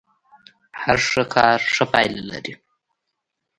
[0.81, 2.53] هر ښه کار ښه پايله لري.